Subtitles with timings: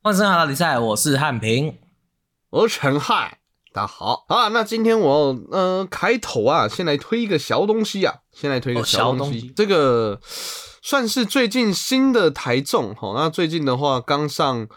[0.00, 1.76] 欢迎收看拉比赛，我是汉平。
[2.50, 3.38] 我是陈汉，
[3.72, 4.46] 大家好啊。
[4.46, 9.52] 那今天我呃开头啊，先来推一个小东西啊，先来推一个哦小东西。
[9.56, 10.20] 这个
[10.80, 14.68] 算是最近新的台综，好、那最近的话刚上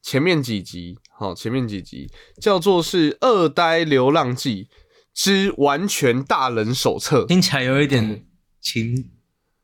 [0.00, 2.10] 前面几集，好、前面几集
[2.40, 4.70] 叫做是《二呆流浪记
[5.12, 7.24] 之完全大人手册》。
[7.26, 8.24] 听起来有一点
[8.58, 9.10] 情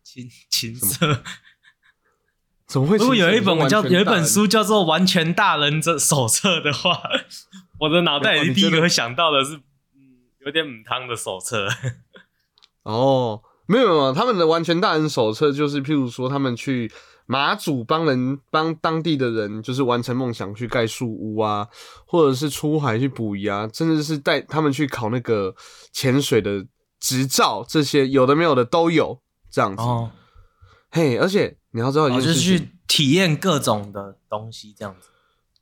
[0.05, 1.23] 情情色。
[2.69, 2.97] 怎么会？
[2.99, 4.43] 如果有一本我叫有一本书。
[4.43, 7.01] 书叫做《完全大人这手册》的话，
[7.81, 11.67] 我的脑袋里第一个会想到的是，嗯，有点母汤的手册。
[12.85, 16.93] 哦，没有没有，他们的完全大人手册就是，譬如说他们去
[17.27, 21.69] 马祖帮人帮当地的人，就是完成梦想去盖树屋啊，
[22.07, 25.55] 或者是出海去捕鱼啊，甚至是带他们去考那个
[25.93, 26.67] 潜水的
[27.01, 29.83] 执照，这些有的没有的都有这样子。
[29.83, 30.11] 哦，
[30.91, 35.09] 嘿，而且你要知道一哦，就是件事情，去体验各种的东西，这样子。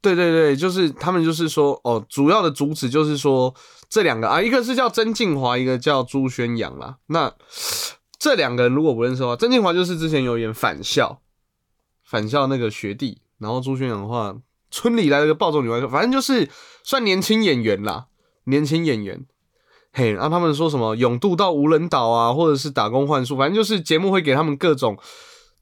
[0.01, 3.55] 对对对，就是他们就是说，哦，主要的主旨就是说
[3.91, 6.97] 这两个啊，一个是叫曾静华，一个叫朱宣阳啦。
[7.09, 7.31] 那
[8.19, 11.21] 这两个人如果不认识的话，曾静华就是之前有演返校，
[12.05, 14.35] 返校那个学弟，然后朱宣阳的话，
[14.71, 16.49] 村里来了个暴走女外科，反正就是
[16.83, 18.07] 算年轻演员啦，
[18.45, 19.27] 年轻演员。
[19.93, 24.97] 嘿，然后他们说什么勇渡到无人岛啊，或者是打工换宿，反正就是节目会给他们各种，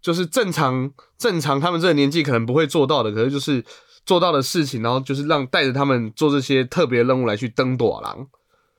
[0.05, 3.65] 就是正常正常他们这个年纪可能不会做到的，可是就是
[4.05, 8.29] 做到的事情，然后就是让带着他们做这些特别任务来去登朵廊，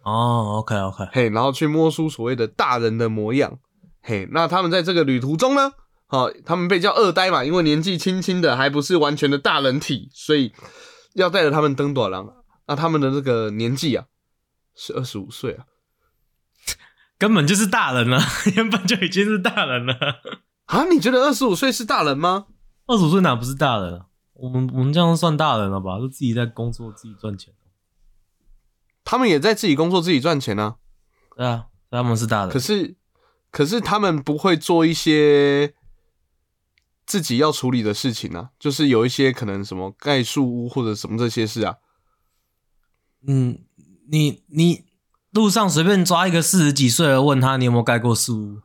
[0.03, 3.57] 哦，OK OK，嘿，然后去摸出所谓的大人的模样，
[4.03, 5.71] 嘿，那他们在这个旅途中呢，
[6.05, 10.53] 好、他们被叫二呆嘛，因为年纪轻轻的还不是完全的大人体，所以
[11.15, 12.31] 要带着他们登朵廊。
[12.67, 14.05] 那他们的这个年纪啊，
[14.75, 15.65] 是二十五岁啊。
[17.17, 18.21] 根本就是大人了，
[18.55, 19.95] 原本就已经是大人了。
[20.65, 22.47] 啊，你觉得二十五岁是大人吗？
[22.87, 24.05] 二十五岁哪不是大人啊？
[24.33, 25.97] 我们我们这样算大人了吧？
[25.99, 27.53] 都自己在工作，自己赚钱。
[29.03, 30.77] 他们也在自己工作，自己赚钱啊。
[31.35, 32.49] 对啊，他们是大人。
[32.49, 32.95] 可是，
[33.51, 35.73] 可是他们不会做一些
[37.05, 41.75] 自己要处理的事情啊，就是有一些可能什么盖树屋或者什么这些事啊。
[43.27, 43.59] 嗯，
[44.09, 44.85] 你你
[45.31, 48.61] 路上随便抓一个四十几岁的，问他你有没有盖过树屋，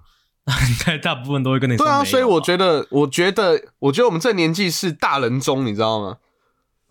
[0.69, 6.19] 应该大部分都会跟你说对啊，所以我觉得，我觉得，我觉得我们这年纪是大人中，你知道吗？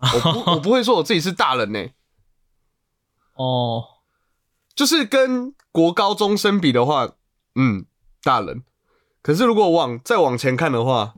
[0.00, 1.88] 我不，我不会说我自己是大人呢、
[3.34, 3.84] 哦，
[4.74, 7.10] 就是跟国高中生比的话，
[7.54, 7.84] 嗯，
[8.22, 8.62] 大人。
[9.20, 11.14] 可是如果往再往前看的话，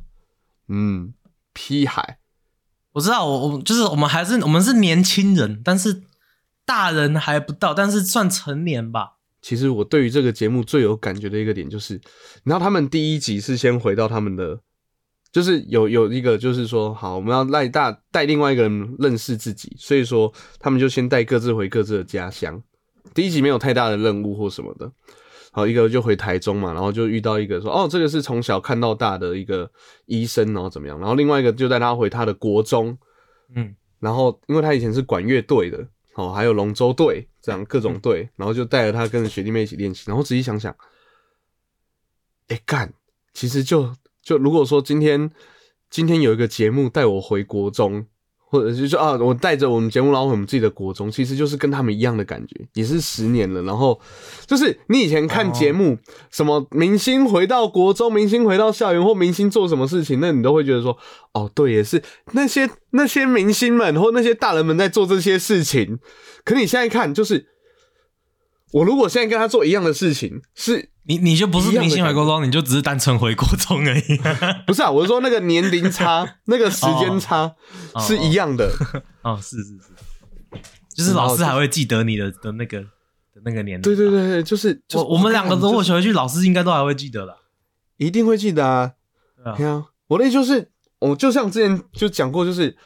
[0.67, 1.15] 嗯，
[1.53, 2.19] 屁孩。
[2.95, 6.03] 我知道，我我就是我们还是我们是年轻人，但是
[6.65, 9.19] 大人还不到，但是算成年吧。
[9.43, 12.01] 其实我对于这个节目最有感觉的一个点就是，你
[12.45, 14.61] 知道他们第一集是先回到他们的，
[15.33, 22.63] 就是有有一个就是说，好，我们要带大带另外一个人认识自己，所以说他们就先带各自回各自的家乡。
[23.15, 24.91] 第一集没有太大的任务或什么的，
[25.51, 29.69] 好，一个就回台中嘛，然后就遇到一个说，哦，这个是从小看到大的一个
[30.07, 32.97] 医生，然后怎么样，然后另外一个就带他回他的国中，
[33.57, 40.75] 嗯，然后因为他以前是管乐队的，哦，还有龙舟队这样各种队，然后就带着他跟着学弟妹一起练习，然后仔细想想，
[42.47, 42.95] 哎干，
[43.35, 45.31] 其实就就如果说今天
[45.91, 48.07] 今天有一个节目带我回国中，
[48.53, 53.99] 或者是说啊，我带着我们节目然后回我们自己的国中，其实就是跟他们一样的感觉，也是十年了，然后
[54.47, 55.97] 就是你以前看节目，
[56.31, 60.95] 什么明星回到国中，明星回到校园，或明星做什么事情，那你都会觉得说，
[61.33, 62.03] 哦，对，也是
[62.33, 65.99] 那些那些明星们或那些大人们在做这些事情。
[66.45, 67.47] 可你现在看，就是
[68.73, 74.21] 我如果现在跟他做一样的事情，是你你就不是明星回感国中，你就只是单纯回国中而已。
[74.67, 74.91] 不是啊？
[74.91, 77.55] 我是说那个年龄差， 那个时间差
[77.93, 78.71] 哦是一样的。
[79.23, 79.91] 哦，是是是，
[80.95, 83.83] 就是老师还会记得你的的那个的那个年龄。
[83.83, 87.37] 对对，对对，就是就我我们两个如果就是回去，老师应该都还会记得的。
[87.99, 88.93] 一定会记得啊
[89.57, 92.77] 对啊，我的意思就是，我就像之前就讲过，就是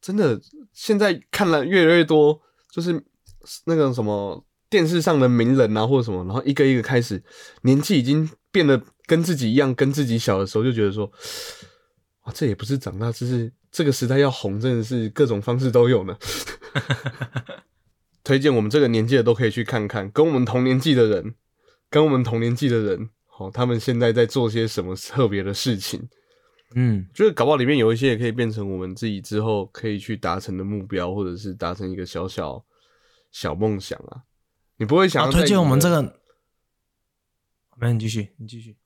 [0.00, 0.40] 真的
[0.72, 2.40] 现在看了越来越多，
[2.70, 3.04] 就是
[3.64, 4.44] 那个什么
[4.76, 7.22] 电视上的名人啊，或者什么，然后一个一个开始
[7.62, 11.10] 年纪已经变得跟自己一样，跟自己小的时候，就觉得说，
[12.20, 16.14] 啊，这也不是长大，这是这个时代要红，真的是各种方式都有呢。
[18.22, 21.34] 推荐我们这个年纪的都可以去看看，跟我们同年纪的人，
[21.88, 26.06] 跟我们同年纪的人，好、他们现在在做些什么特别的事情。
[26.74, 32.62] 嗯，就是搞不好里面有一些也可以变成我们自己之后可以去达成的目标，或者是达成一个小小
[33.30, 34.20] 小梦想啊。
[34.78, 36.02] 你不会想，要在推荐我们这个，
[37.76, 38.76] 没有你继续，你继续。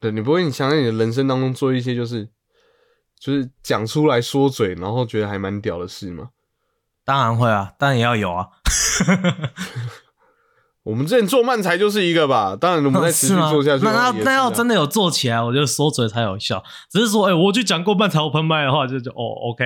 [0.00, 2.28] 对你不会想在你的人生当中做一些就是
[3.18, 6.30] 就是讲出来说嘴，然后觉得还蛮屌的事吗？
[7.04, 8.48] 当然会啊，当然也要有啊。
[10.84, 13.34] 我们之前做漫才就是一个吧，当然我们再持续？
[13.50, 16.62] 做下去的那话也是啊，那那要真的有做起来，我觉得说嘴才有效。
[16.90, 19.64] 只是说，哎、我去讲过漫才喷麦的话，就就哦，OK。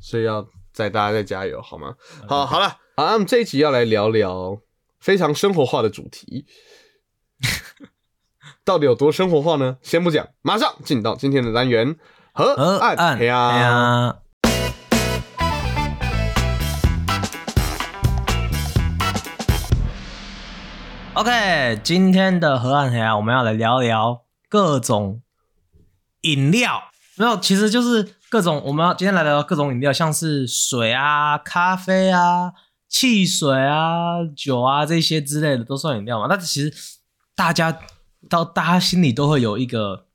[0.00, 1.94] 所以要再大家再加油好吗？
[2.26, 4.58] 好，好了，好，那我们这一集要来聊聊
[4.98, 6.46] 非常生活化的主题，
[8.66, 9.76] 到底有多生活化呢？
[9.82, 11.94] 先不讲，马上进到今天的单元
[12.34, 13.56] 河河岸岸黑啊。
[13.56, 14.16] 呀
[21.14, 25.22] ，OK，今天的河岸黑啊，我们要来聊聊各种
[26.22, 26.90] 饮料。
[27.16, 32.52] 没有，其实就是各种我们要今天来聊聊各种饮料，像是水啊、咖啡啊、
[32.88, 36.26] 汽水啊、酒啊这些之类的都算饮料嘛。
[36.28, 36.72] 但是其实
[37.34, 37.78] 大家
[38.28, 40.06] 到大家心里都会有一个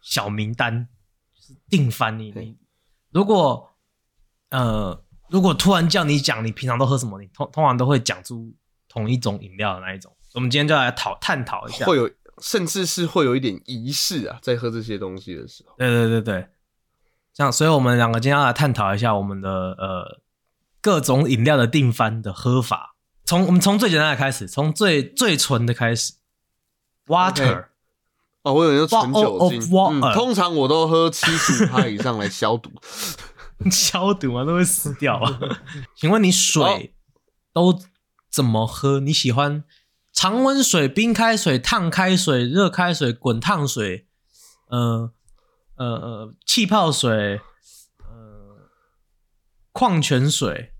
[0.00, 0.88] 小名单，
[1.34, 2.56] 就是定番你你
[3.10, 3.70] 如果
[4.50, 8.54] 呃如果突然叫你讲你平常都喝什么，你通通常都会讲出
[8.88, 10.14] 同一种饮料的那一种。
[10.34, 12.08] 我们今天就来讨探讨一下，会有，
[12.40, 15.74] 甚至是会有一点仪式啊，在喝这些东西的时候。
[15.76, 16.48] 对对对对，
[17.34, 20.20] 这样，所以我们两个今天要来探讨一下我们的呃
[20.80, 22.94] 各种饮料的定番的喝法。
[23.24, 26.14] 从我们从最简单的开始，从最最纯的开始
[27.06, 27.66] ，water。
[28.42, 29.60] 哦，我有人说纯酒精
[30.00, 32.70] 嗯通常我都喝七十五帕以上来消毒。
[33.70, 35.40] 消毒啊，都会死掉啊。
[35.96, 36.94] 请问你水
[37.52, 37.76] 都
[38.30, 39.00] 怎么喝？
[39.00, 39.64] 你喜欢
[40.12, 44.06] 常温水、冰开水、烫开水、热开水、滚烫水，
[44.68, 45.10] 呃
[45.74, 47.40] 呃呃，气泡水，呃，
[49.78, 50.72] 矿泉水，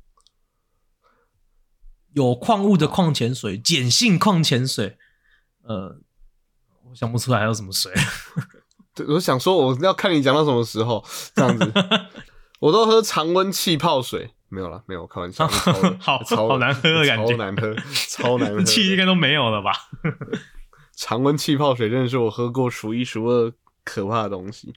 [2.14, 4.98] 有矿物的矿泉水，碱性矿泉水，
[5.62, 6.00] 呃，
[6.90, 7.92] 我想不出来还有什么水。
[8.96, 11.72] 对，我想说我要看你讲到什么时候这样子。
[12.58, 15.46] 我都喝常温气泡水，没有了，没有，开玩笑，
[16.02, 17.76] 好超好难喝的感觉超难喝，
[18.08, 18.64] 超难喝。
[18.64, 19.70] 气应该都没有了吧？
[20.96, 23.52] 常温气泡水真的是我喝过数一数二
[23.84, 24.74] 可怕的东西。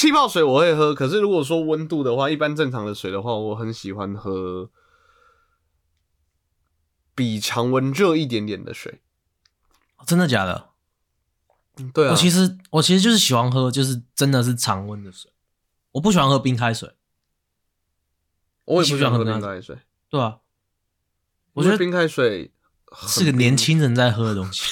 [0.00, 4.70] 气泡水我会喝，可是如果说温度的话，一般正常的水的话，我很喜欢喝
[7.14, 9.02] 比常温热一点点的水。
[10.06, 10.70] 真的假的？
[11.92, 15.30] 对啊，我其实我其实就是喜欢喝，就是真的是常温的水，
[15.92, 16.94] 我不喜欢喝冰开水。
[18.64, 20.38] 我也不喜欢喝冰开水，对啊，
[21.52, 22.50] 我觉得冰开水
[23.06, 24.62] 是个年轻人在喝的东西。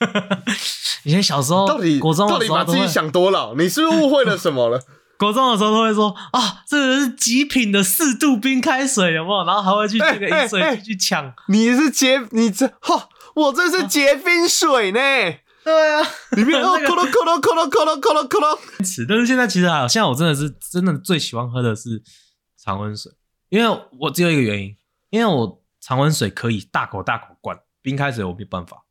[1.04, 3.54] 以前小时候，到底国中到底把自己想多了？
[3.58, 4.80] 你是不是误会了什么了？
[5.16, 9.44] 国中的时候都会说啊，这个是极品的四度冰开水，有没有？
[9.44, 11.32] 然后还会去这个饮水机去抢。
[11.48, 14.98] 你是结你这哈，我这是结冰水呢，
[15.62, 16.02] 对啊，
[16.32, 18.84] 里面哦，那个咕噜咕噜咕噜咕噜咕噜咕噜。
[18.84, 22.02] 吃，但是现在其实啊，现在我真的是真的最喜欢喝的是
[22.60, 23.12] 常温水，
[23.50, 24.76] 因为我只有一个原因，
[25.10, 28.83] 因为我常温水可以大口大口灌，冰开水我没办法，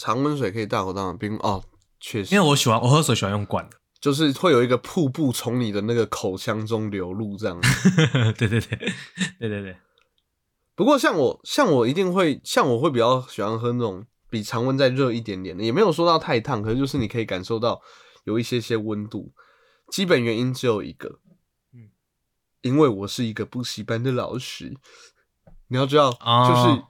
[0.00, 1.62] 常温水可以大口大口冰哦，
[2.00, 7.90] 确实，因为我喜欢我喝水喜欢用罐的，就是会有一个瀑布从你的那个口腔中流入这样子。
[8.38, 8.78] 对对对
[9.38, 9.76] 对对对，
[10.74, 17.82] 不过像我，像我一定会，像我会比较喜欢喝那种比常温再热一点点的，也没有说到太烫，可是就是你可以感受到
[18.24, 19.32] 有一些些温度。
[19.92, 21.18] 基本原因只有一个，
[21.74, 21.90] 嗯
[22.62, 24.74] 因为我是一个补习班的老师，
[25.68, 26.82] 你要知道，哦就是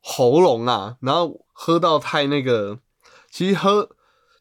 [0.00, 2.78] 喉咙啊，然后喝到太那个，
[3.30, 3.88] 其实喝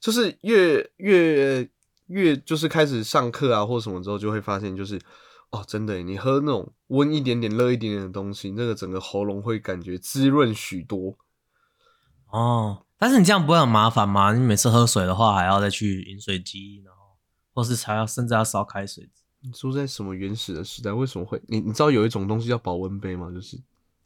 [0.02, 1.70] 就是越越
[2.08, 5.00] 越就是开始上课啊或什么之后，就会发现就是
[5.50, 11.18] 哦，真的，你喝那种温一点点、热一点点的东西，那个整个喉咙会感觉滋润许多。
[12.30, 14.34] 哦，但是你这样不会很麻烦吗？
[14.34, 17.00] 你每次喝水的话，还要再去饮水机，然后
[17.54, 19.10] 或是还要甚至要烧开水。
[19.40, 23.32] 你说在什么原始的时代，为什么会你你知道有一种东西叫保温杯吗？
[23.32, 23.56] 就是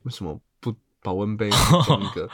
[0.04, 1.50] 为什么不保温杯
[1.88, 2.30] 跟一个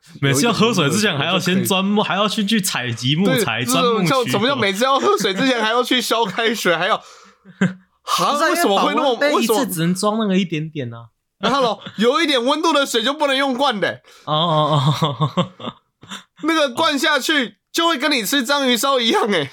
[0.20, 6.96] 每次要喝水之前还要先钻木，还要去去采集木，材，这钻木种叫取什么叫每次要喝水之前还要去烧开水，还要
[8.02, 8.32] 哈？
[8.48, 9.12] 为什么会那么？
[9.14, 10.96] 因为什么一次只能装那个一点点呢、
[11.40, 15.52] ？Hello，有一点温度的水就不能用灌的、哦哦哦，
[16.44, 19.50] 那个灌下去就会跟你吃章鱼烧一样哎、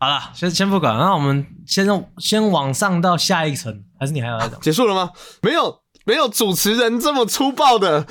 [0.00, 1.86] 好了，先先不管，那我们先
[2.18, 4.60] 先往上到下一层，还是你还要再讲？
[4.60, 5.10] 结束了吗？
[5.42, 8.06] 没有，没有主持人这么粗暴的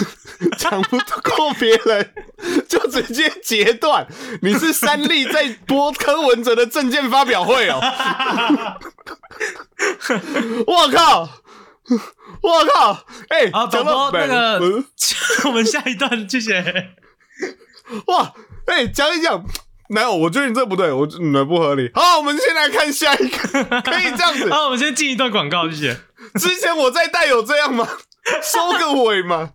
[0.56, 2.14] 讲不过别人，
[2.66, 4.06] 就直接截断。
[4.40, 7.78] 你是三立在播柯文哲的证件发表会哦！
[10.66, 11.28] 我靠！
[12.40, 13.04] 我靠！
[13.28, 14.86] 哎、好，讲到那个嗯，
[15.44, 16.64] 我们下一段，谢谢。
[18.06, 18.32] 哇，
[18.68, 19.44] 哎、讲一讲，
[19.90, 21.90] 没有，我觉得你这不对，我你不合理。
[21.92, 24.50] 好，我们先来看下一个，可以这样子。
[24.50, 26.00] 好，我们先进一段广告，谢谢。
[26.38, 27.86] 之前我在带有这样吗？
[28.42, 29.52] 收个尾嘛，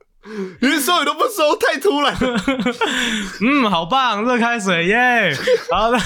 [0.62, 2.43] 连收尾都不收，太突然了。
[3.41, 5.36] 嗯，好棒，热开水耶！
[5.71, 5.98] 好，的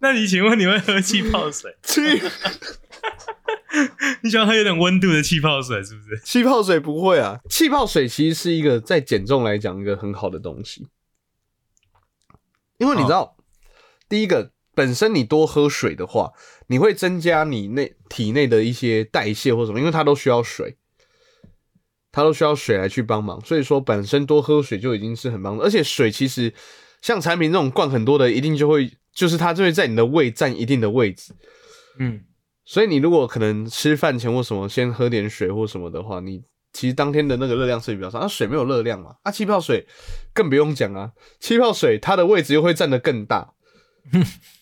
[0.00, 1.76] 那你请问你会喝气泡水？
[1.82, 2.00] 气
[4.22, 6.20] 你喜欢喝有点温度的气泡水是不是？
[6.24, 10.88] 气泡水不会啊，气泡水其实是一个在减重来讲一个很好的东西，
[12.78, 13.36] 因为你知道，
[14.08, 16.32] 第一个本身你多喝水的话，
[16.68, 20.76] 你会增加你内体内的一些代谢或什么，因为它都需要水，
[22.12, 26.54] 它都需要水来去帮忙，所以说本身多喝水就已经是很棒的，而且水其实
[27.02, 31.34] 像产品这种灌很多的，一定就会就是它就会在你的胃占一定的位置，
[31.98, 32.20] 嗯，
[32.64, 38.20] 所以你如果可能吃饭前或什么先喝点水或什么的话，你其实当天的那个热量是比较少。
[38.20, 39.88] 啊，水没有热量嘛，啊，气泡水
[40.32, 43.54] 更不用讲啊，气泡水它的位置又会占得更大。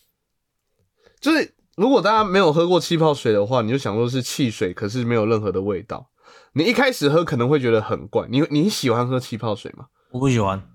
[1.20, 6.10] 就是如果大家没有喝过气泡水的话，你就想说是汽水，可是没有任何的味道。
[6.52, 8.26] 你一开始喝可能会觉得很怪。
[8.28, 9.86] 你你喜欢喝气泡水吗？
[10.10, 10.70] 我不喜欢，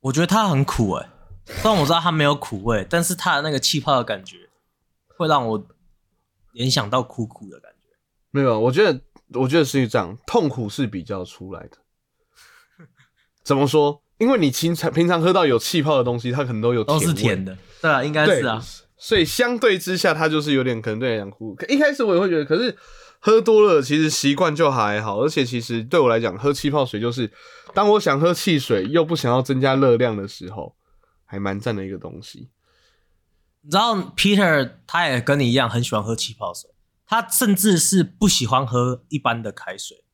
[0.00, 1.08] 我觉得它很苦哎、
[1.46, 4.48] 虽然我知道它没有苦味，但是它的那个气泡的感觉
[5.16, 5.66] 会让我
[6.52, 7.88] 联想到苦苦的感觉。
[8.30, 9.00] 没有，我觉得
[9.34, 11.78] 我觉得是这样，痛苦是比较出来的。
[13.44, 14.02] 怎么说？
[14.18, 18.62] 因为你平常平常喝到有气泡的东西，它可能都有都是甜的，对啊，应该是啊，
[19.04, 21.56] 所以相对之下，他就是有点可能对你来讲苦。
[21.56, 22.78] 可一开始我也会觉得，可是
[23.18, 25.20] 喝多了，其实习惯就还好。
[25.20, 27.28] 而且其实对我来讲，喝气泡水就是
[27.74, 30.76] 当我想喝汽水又不想要增加热量的时候，
[31.24, 32.50] 还蛮赞的一个东西。
[33.62, 36.70] 你知道 Peter 他也跟你一样很喜欢喝气泡水，
[37.04, 40.04] 他甚至是不喜欢喝一般的开水，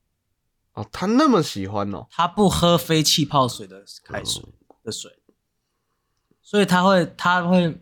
[0.73, 4.43] 哦，他那么喜欢哦，他不喝非气泡水的开水
[4.83, 5.13] 的水，
[6.41, 7.79] 所以他会他会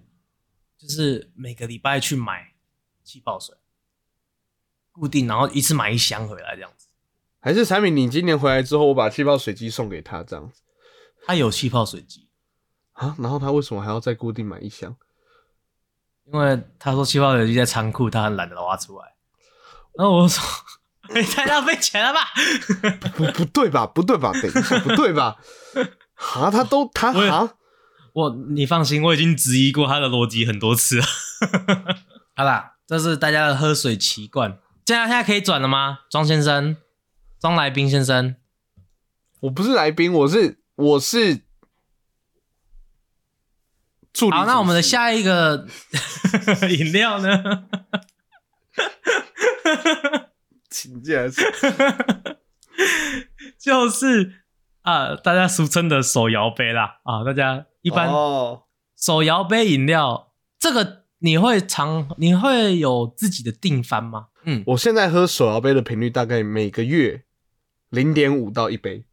[0.87, 2.52] 就是每个礼拜去买
[3.02, 3.57] 气泡水，
[4.93, 6.87] 固定然后一次买一箱回来这样子。
[7.40, 10.62] 还是产品，你今年回来之后，我把气泡水机送给他这样子
[11.25, 12.28] 他有气泡水机，
[12.93, 13.16] 啊？
[13.19, 14.97] 然后他为什么还要再固定买一箱？
[16.25, 19.14] 因为他说气泡水机在仓库，他很懒得挖出来。
[19.95, 20.43] 然后我说
[21.14, 22.21] ：“你太浪费钱了吧！”
[23.16, 23.87] 不不对吧？
[23.87, 24.33] 不对吧？
[24.33, 25.37] 等一下，不对吧？
[26.35, 27.55] 啊，他都他啊，
[28.16, 31.04] 我你放心，我已经质疑过他的逻辑很多次了。
[32.35, 34.58] 好啦，这是大家的喝水习惯。
[34.87, 35.99] 现在现在可以转了吗？
[36.11, 36.78] 庄先生，
[37.38, 38.37] 庄来宾先生，
[39.40, 41.42] 我不是来宾，我是我是
[44.14, 44.32] 助理。
[44.35, 45.66] 好，那我们的，下一个
[46.70, 47.68] 饮料呢？
[50.70, 51.42] 请进来是
[53.58, 54.42] 就是
[54.80, 57.00] 啊，大家俗称的手摇杯啦。
[57.04, 58.62] 啊，大家一般哦，
[58.97, 64.26] 手摇杯饮料，这个你会常你会有自己的定番吗？
[64.43, 67.23] 嗯，我现在喝手摇杯的频率大概每个月
[67.90, 69.05] 零点五到一杯。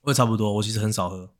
[0.00, 1.30] 我也差不多，我其实很少喝。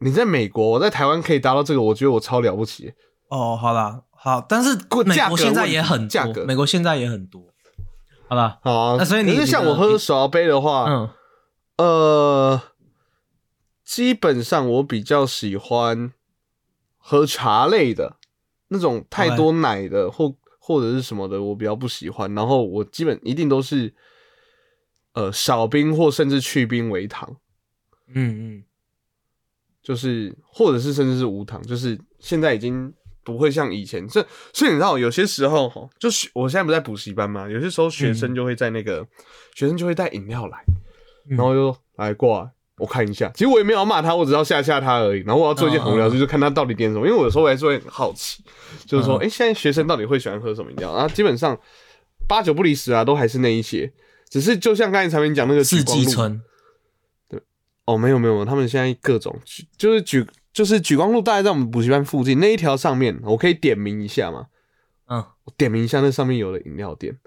[0.00, 2.92] 你在美国，我在台湾可以达到这个，我觉得我超了不起。
[3.30, 4.74] 哦，好啦，好，但是
[5.06, 7.42] 美国现在也很多，价格美国现在也很多。
[8.28, 11.08] 好啦，好啊，那所以你可是像我喝手摇杯的话，嗯，
[11.78, 12.62] 呃，
[13.90, 16.12] 基本上我比较喜欢
[16.96, 18.18] 喝茶类的
[18.68, 22.32] 那种太多奶的或或者是什么的，我比较不喜欢。
[22.32, 23.92] 然后我基本一定都是
[25.14, 27.36] 呃少冰或甚至去冰为糖，
[28.14, 28.64] 嗯嗯，
[29.82, 32.94] 就是或者是甚至是无糖，就是现在已经
[33.24, 34.24] 不会像以前这。
[34.52, 39.04] 所以你知道，有些时候哈，就是我现在不在补习班嘛，有些时候学生就会在那个、
[39.56, 40.64] 学生就会带饮料来，
[41.28, 42.52] 嗯然后就来过来。
[42.80, 45.20] 我看一下，其实我也没有要骂他，我只是要吓吓他而已。
[45.20, 48.42] 然后我要做一件很无聊的事，就是看他到底点什么，因为我有时候还是会很好奇，
[48.86, 50.92] 就是说，嗯哎、现在学生到底会喜欢喝什么饮料？
[50.94, 51.56] 然后基本上
[52.26, 53.92] 八九不离十啊，都还是那一些。
[54.28, 56.40] 只是就像刚才产品讲那个四季春，
[57.84, 59.36] 哦，没有没有，他们现在各种
[59.76, 64.46] 就是举就是举光路，大概在我们补习班附近那一条上面，我可以点名一下吗？
[65.08, 67.18] 嗯，我点名一下，那上面有的饮料店：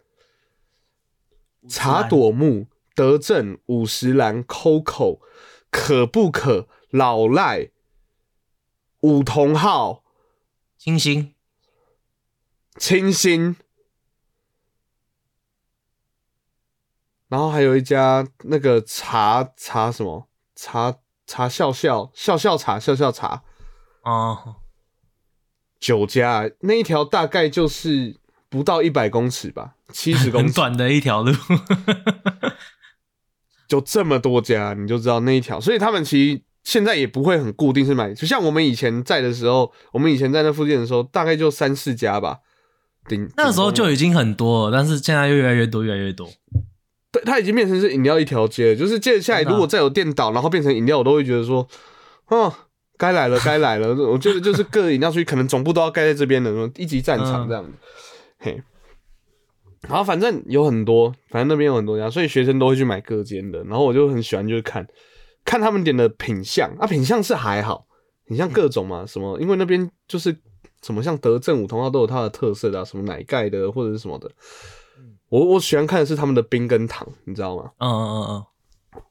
[1.67, 5.19] 茶朵木、德政、五十岚、COCO、
[5.71, 7.71] 可不可、老赖、
[9.01, 10.03] 五同号、
[10.77, 11.33] 清新，
[12.77, 13.55] 清新，
[17.27, 20.29] 然后还有一家那个茶茶什么？
[20.55, 22.11] 茶茶笑笑。
[22.13, 23.43] 笑笑茶笑笑茶。
[24.03, 24.57] 哦，
[25.79, 26.51] 九家。
[26.59, 28.19] 那一条大概就是
[28.49, 31.31] 不到一百公尺吧，七十公很尺，短的一条路，
[33.73, 42.39] 有这么多家，你就知道那一条，所以他们其实现在也不会很固定是买，就像我们以前在的时候，我们以前在那附近的时候，大概就三四家吧，
[43.07, 46.29] 顶那时候就已经很多了，但是现在又越来越多，越来越多。
[47.11, 51.67] 对，它已经变成是饮料一条街了，就是接下来如果再有店倒，然后变成饮料，我都会觉得说，
[52.29, 52.51] 哦，
[52.97, 53.93] 该来了， 该来了。
[53.93, 57.71] 我觉得就是各饮料区可能总部都要盖在这边的，一级战场嗯这样子。
[58.39, 58.63] 嘿，
[59.87, 63.63] 然后反正有很多，反正那边有很多家，所以学生都会去买各间的。
[63.65, 64.87] 然后我就很喜欢就是看
[65.43, 67.85] 看他们点的品相啊，品相是还好，
[68.25, 70.33] 品相各种嘛，什么，因为那边就是
[70.81, 74.31] 什么像德政五同号都有它的特色的、啊，什么奶盖的或者是什么的。
[75.27, 77.71] 我我喜欢看的是他们的冰跟糖，你知道吗？
[77.79, 78.45] 嗯嗯嗯
[78.95, 79.01] 嗯，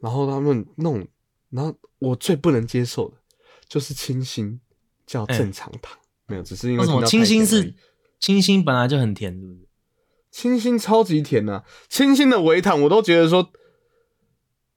[0.00, 1.06] 然后他们弄，
[1.50, 3.16] 然后我最不能接受的
[3.68, 4.58] 就是清新
[5.04, 7.74] 叫正常糖，没有，只是因为为什么清新是
[8.20, 9.36] 清新本来就很甜？
[10.36, 13.48] 清新超级甜呐、清新的微糖我都觉得说，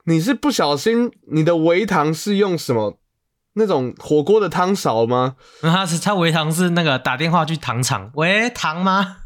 [0.05, 2.97] 你是不小心你的微糖是用什么
[3.55, 5.35] 那种火锅的汤勺吗？
[5.61, 9.17] 那他是他维糖是那个打电话去糖厂，喂糖吗？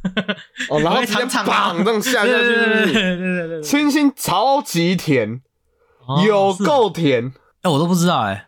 [0.72, 2.94] 哦，然后 喂直接糖厂吗砰这样下下去，对对对？
[2.94, 5.40] 对对对，清新超级甜，
[6.08, 7.32] 哦有够甜。
[7.62, 8.48] 哎、我都不知道哎、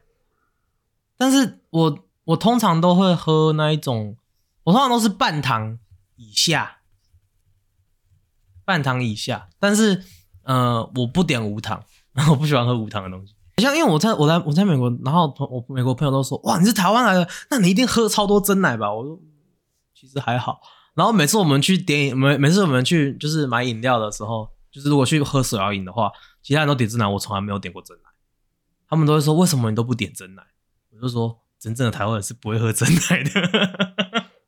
[1.20, 4.18] 但是我我通常都会喝那一种，
[4.64, 5.78] 我通常都是半糖
[6.16, 6.75] 以下，
[8.66, 10.04] 半糖以下，但是
[10.44, 11.84] 呃，我不点无糖，
[12.30, 13.34] 我不喜欢喝无糖的东西。
[13.58, 18.94] 像因为我在我在我在美国，然后我美国朋友都说，哇，你是台湾来的，那你一定喝超多真奶吧？
[18.94, 19.18] 我说
[19.94, 20.60] 其实还好。
[20.94, 28.04] 然后每次我们去点饮，每每次我们去就是买饮料的时候，就是如果去喝手摇饮的话，其他人都点真奶，我从来没有点过真奶。
[28.90, 30.44] 他们都会说为什么你都不点真奶？
[30.92, 33.96] 我就说真正的台湾人是不会喝真奶的。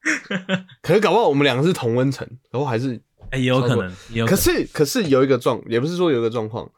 [0.81, 4.41] 可是搞不好我们两个是同温层，然后还是哎、也有可能，也有可可。
[4.41, 6.69] 是可是有一个状，也不是说有一个状况，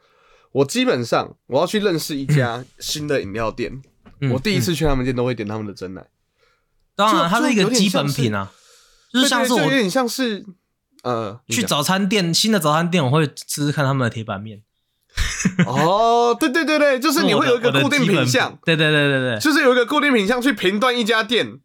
[0.52, 3.82] 我基本上我要去认识一家新的饮料店，
[4.20, 6.06] 嗯我第一嗯次去他们店都会点他们的真奶，
[6.96, 8.52] 当然，它就就有一个基本品啊，
[9.14, 10.46] 就是像是我有点像是
[11.04, 14.64] 呃去早餐店新的早餐店，我会吃吃看他们的铁板面，
[15.68, 21.60] 哦，对对对对， 就是你会有一个固定品相，对对对对对，就是有一个固定品相去评断一家店，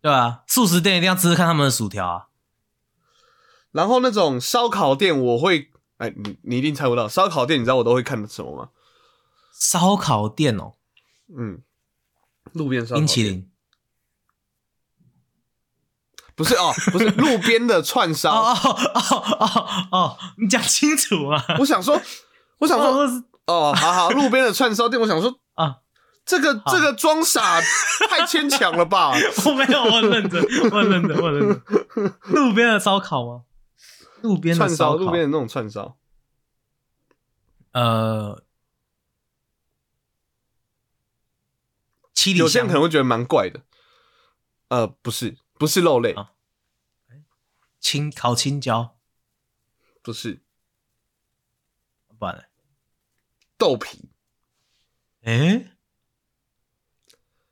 [0.00, 2.22] 对啊，素食店一定要吃吃看他们的薯条啊。
[3.74, 8.68] 然后那种烧烤店我会，哎，你你一定猜不到，烧烤店你知道我都会看什么吗？
[9.58, 10.74] 烧烤店哦，
[11.36, 11.60] 嗯，
[12.52, 13.50] 路边烧烤冰淇淋
[16.36, 18.32] 不是哦，不是 路边的串哦烧。
[18.32, 18.56] 哦
[18.94, 21.44] 哦哦哦，你讲清楚啊！
[21.58, 22.00] 我想说，
[22.58, 25.78] 我想说，哦是哦，好好，路边的串烧店，我想说， 啊，
[26.24, 27.60] 这个这个装傻
[28.08, 29.12] 太牵强了吧？
[29.46, 32.14] 我没有，我很认真，我很认真，我很认真。
[32.34, 33.42] 路边的烧烤吗？
[34.24, 35.98] 路边串烧，路边的那种串烧，
[37.72, 38.42] 呃，
[42.14, 42.44] 七里香。
[42.46, 43.60] 有些人可能会觉得蛮怪的。
[44.68, 46.32] 呃，不是，不是肉类，啊
[47.78, 48.96] 青烤青椒，
[50.00, 50.42] 不是。
[52.18, 52.46] 不然嘞，
[53.58, 54.08] 豆皮，
[55.20, 55.72] 诶，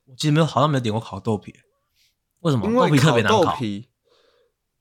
[0.05, 1.59] 我其实没有，好像没有点过烤豆皮，
[2.39, 2.65] 为什么？
[2.65, 3.43] 因为豆皮特烤别难烤。
[3.43, 3.91] 豆皮，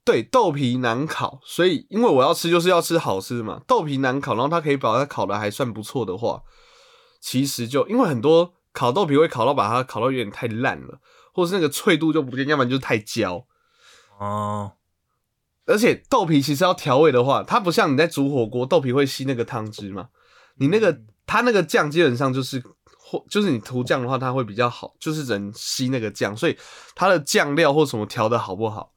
[0.05, 6.43] 对，豆皮难烤，所以因为我要吃就是要吃好吃的嘛，豆皮难烤，然后它可以把它烤的还算不错的话，
[7.21, 11.01] 其实就因为很多烤豆皮会烤到把它烤到有点太烂了，
[11.33, 13.47] 或是那个脆度就不见，要不然就是太焦。
[14.19, 14.73] 哦，
[15.67, 20.09] 而且豆皮其实要调味的话，它不像你在煮火锅，豆皮会吸那个汤汁嘛。
[20.57, 22.63] 你那个它那个酱基本上就是
[22.99, 26.57] 或就是你涂酱的话，它会比较好，就是只能吸那个酱，所以
[26.95, 28.92] 它的酱料或什么调的好不好，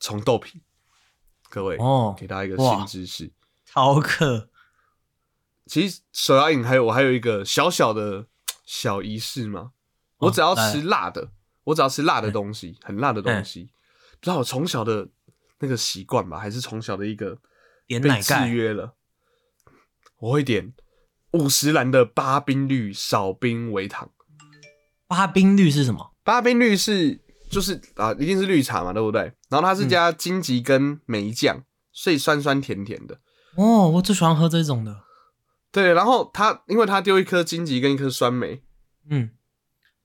[0.00, 0.62] 从豆皮。
[1.48, 3.32] 各位，哦给大家一个新知识。
[3.64, 4.48] 超客
[5.66, 8.26] 其实手摇饮还有我还有一个小小的
[8.64, 9.60] 小仪式嘛，
[10.18, 11.30] 哦我只要吃辣的，
[11.64, 13.70] 我只要吃辣的东西，很辣的东西，
[14.20, 15.08] 不知道我从小的
[15.58, 17.38] 那个习惯吧，还是从小的一个
[17.86, 18.94] 被制约了，
[20.18, 20.72] 我会点
[21.32, 24.10] 五十兰的八冰绿少冰微糖。
[25.06, 26.14] 八冰绿是什么？
[26.22, 29.32] 八冰绿是就是啊，一定是绿茶嘛，对不对？
[29.48, 33.20] 然后它是加荆棘跟梅酱，所以酸酸甜甜的。
[33.56, 35.02] 哦，我最喜欢喝这种的。
[35.72, 38.62] 对，然后它因为它丢一颗荆棘跟一颗酸梅，
[39.08, 39.30] 嗯，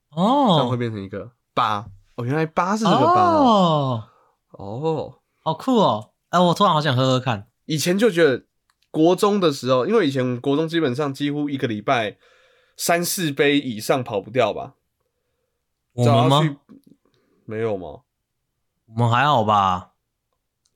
[0.10, 1.86] 哦这样会哦，变成一个八。
[2.16, 4.04] 哦，原来八是这个八哦。
[4.52, 6.12] 哦，哦，好酷哦！
[6.30, 7.48] 哎，我突然好想喝喝看。
[7.66, 8.46] 以前就觉得
[8.90, 12.18] 国中的时候，因为以前国中基本上几乎一个礼拜
[12.76, 14.76] 三四杯以上跑不掉吧。
[15.94, 16.58] 我们去
[17.46, 18.02] 没有吗？
[18.94, 19.90] 我们还好吧？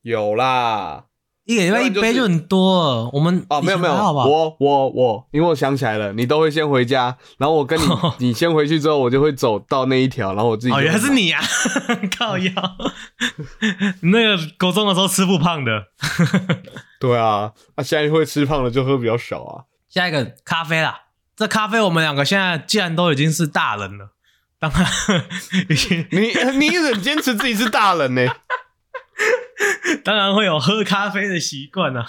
[0.02, 1.06] 有啦，
[1.46, 3.10] 一个礼拜一杯就很多了。
[3.12, 4.26] 我们哦，没有没有，好吧？
[4.26, 7.84] 我我我，因为我想起来了，你都会先回家，然后我跟你
[8.20, 11.42] 你先回去之后，我就会走到那一条，然后我自己哦，原来是你啊，
[12.18, 12.52] 靠腰，
[14.04, 15.88] 那个高中的时候吃不胖的。
[17.00, 19.64] 对啊，那现在会吃胖了就喝比较少啊。
[19.90, 21.02] 下一个咖啡啦，
[21.36, 24.12] 这咖啡我们两个现在既然都已经是大人了，
[24.70, 25.26] 当然
[25.70, 28.22] 已经你你很坚持自己是大人呢、
[30.04, 32.08] 当然会有喝咖啡的习惯啊。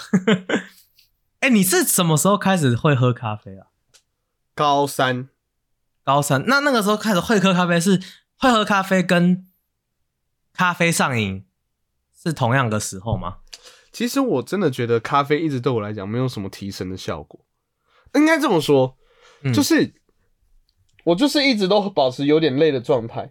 [1.40, 3.68] 哎、你是什么时候开始会喝咖啡啊？
[4.54, 5.28] 高三
[6.02, 8.00] 高三，那那个时候开始会喝咖啡是
[8.36, 9.46] 会喝咖啡跟
[10.52, 11.44] 咖啡上瘾
[12.20, 13.38] 是同样的时候吗？
[13.92, 17.44] 其实我真的觉得咖啡一直对我来讲没有什么提神的效果，
[18.14, 18.96] 应该这么说，
[19.42, 19.94] 嗯就是
[21.06, 23.30] 我就是一直都保持有点累的状态，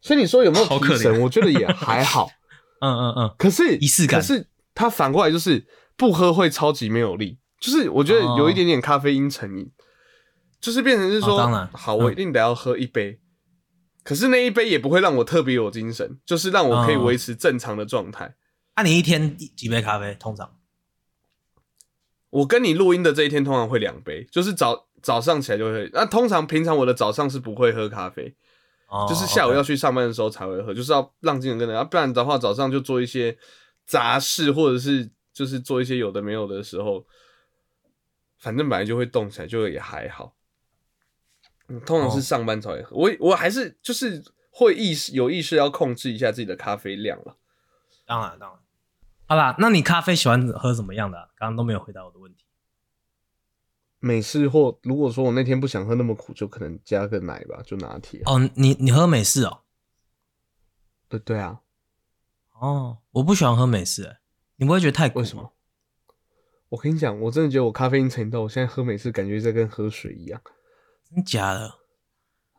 [0.00, 1.20] 所以你说有没有提神？
[1.20, 2.30] 我觉得也还好。
[2.80, 4.18] 嗯嗯嗯，可是仪式感。
[4.18, 9.70] 可是它反过来就是不喝会超级没有力，就是我觉得有一点点咖啡因成瘾，
[10.58, 11.98] 就是变成是说，哦当然好，嗯。
[11.98, 13.20] 我一定得要喝一杯，
[14.02, 17.04] 可是那一杯也不会让我特别有精神，就是让我可以哦。
[17.04, 18.34] 维持正常的状态。
[18.74, 20.16] 那、你一天几杯咖啡？
[20.18, 20.50] 通常
[22.32, 25.90] 我跟你录音的这一天通常会两杯，就是早早上起来就会。
[25.92, 28.34] 那通常平常我的早上是不会喝咖啡，
[28.86, 33.36] 哦就是下午要去上班的时候才会喝，就是要让精神跟着，要不然的话早上就做一些
[33.84, 37.04] 杂事，或者是就是做一些有的没有的时候，
[38.38, 40.34] 反正本来就会动起来，就也还好。
[41.68, 47.36] 嗯，通常是哦上班才会喝，我我还是就是会意识有意识要控制一下自己的咖啡量了。
[48.06, 48.61] 当然当然。
[49.32, 52.44] 好啦，那你咖啡喜欢喝什么样的啊、刚刚都没有回答我的问题。
[53.98, 58.20] 美式或如果说我那天不想喝那么苦，就可能加个奶吧，就拿铁。
[58.26, 59.60] 哦，你你喝美式哦？
[61.08, 61.60] 对对啊，
[62.60, 64.18] 哦，我不喜欢喝美式、欸，
[64.56, 65.20] 你不会觉得太苦？
[65.20, 65.50] 为什么？
[66.68, 70.38] 我跟你讲，我真的觉得我咖啡因成瘾到我现在喝美式感觉在跟喝水一样，
[71.08, 71.72] 真假的？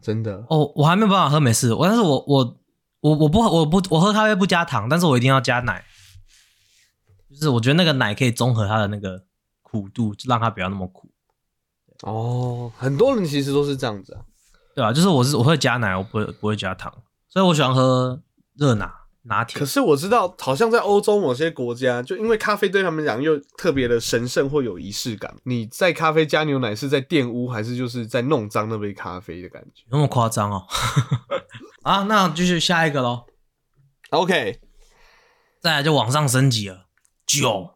[0.01, 0.43] 真的。
[0.49, 2.57] 哦，我还没有办法喝美式，我但是我我
[3.01, 5.85] 我我不我不我喝咖啡不加糖，但是我一定要加奶，
[7.33, 9.23] 就是我觉得那个奶可以综合它的那个
[9.61, 11.09] 苦度，就让它不要那么苦，
[12.03, 14.21] 哦，很多人其实都是这样子啊。
[14.75, 16.91] 对吧、就是我是我会加奶，我不会不会加糖，
[17.29, 18.19] 所以我喜欢喝
[18.55, 18.91] 热拿
[19.21, 19.65] 拿铁可。
[19.67, 25.35] 是我知道，好像在欧洲某些国家，就因为咖啡对他们讲又特别的神圣或有仪式感。
[25.43, 30.65] 你在咖啡加牛奶是在玷污，还是就是在弄脏那杯咖啡的感觉那么夸张哦？
[31.83, 33.25] 啊，那继续下一个喽
[34.09, 34.59] ，？OK，
[35.61, 36.82] 再来就往上升级了，
[37.25, 37.75] 酒，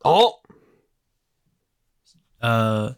[0.00, 0.40] 哦，
[2.38, 2.96] 呃，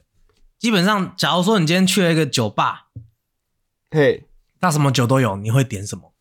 [0.58, 2.88] 基本上，假如说你今天去了一个酒吧，
[3.90, 4.24] 嘿，
[4.60, 6.12] 那什么酒都有，你会点什么？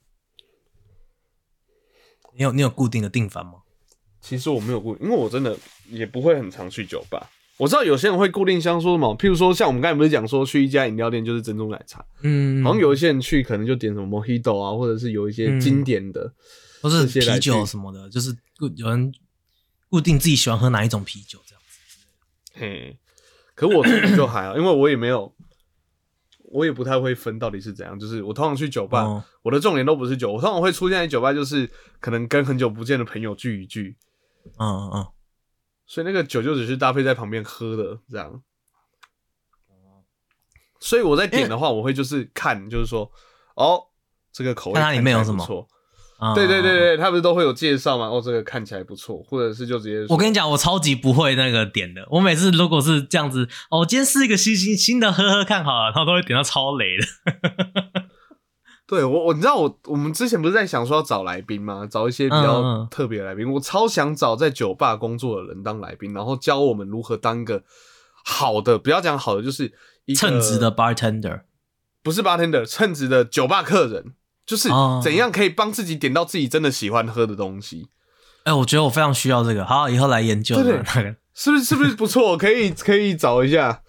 [2.36, 3.63] 你有你有固定的订饭吗？
[4.21, 5.58] 其实我没有固定，因为我真的
[5.89, 7.30] 也不会很常去酒吧。
[7.58, 16.32] 我知道有些人会固定像说什么，譬如说像我们刚才不是讲说去一家饮料店就是珍珠奶茶，嗯，好像有一些人去可能就点什么 Mojito 啊，或者是有一些经典的，
[16.81, 19.13] 或是啤酒什么的，就是固有人
[19.89, 21.79] 固定自己喜欢喝哪一种啤酒这样子。
[22.53, 22.99] 嘿，
[23.55, 25.35] 可我自己就还好，因为我也没有，
[26.45, 27.99] 我也不太会分到底是怎样。
[27.99, 33.97] 就是我通常去酒吧，哦我的重点都不是酒，我通常会出现在酒吧，就是可能跟很久不见的朋友聚一聚，
[34.57, 35.07] 嗯嗯嗯，
[35.85, 38.43] 所以那个酒就只是搭配在旁边喝的这样。
[40.79, 43.11] 所以我在点的话，我会就是看，就是说，
[43.55, 43.81] 哦，
[44.31, 45.43] 这个口味看它里面有什么
[46.36, 46.80] 对对对。
[46.80, 48.08] 对，他不是都会有介绍吗？
[48.08, 52.08] 哦，这个看起来不错，或者是就直接说我跟你讲，我超级不会那个点的。
[52.10, 57.06] 我每次如果是这样子，哦，今天是一个新新新的，喝喝看好了，然后都会点到超雷的。
[58.88, 61.86] 对我，我你知道我我们之前不是在想说要找来宾吗？
[61.86, 63.51] 找一些比嗯较嗯特别的来宾。
[63.51, 67.63] 我超想找在酒吧工作的人当来宾，然后教我们如何当一个
[68.23, 69.73] 好的，不要讲好的，就是
[70.15, 71.41] 称职的 bartender，
[72.01, 74.13] 不是 bartender，称职的酒吧客人，
[74.47, 77.89] 就是哦怎样可以帮自己点到自己真的喜欢喝的东西，
[78.45, 79.63] 哎、我觉得我非常需要这个。
[79.65, 80.81] 好，以后来研究对。
[81.36, 81.63] 是不是？
[81.63, 82.36] 是不是不错？
[82.36, 83.81] 可以 可以找一下。